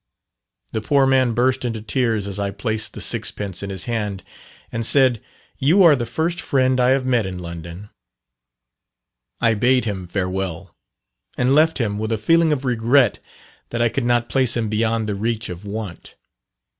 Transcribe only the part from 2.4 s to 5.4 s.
placed the sixpence in his hand, and said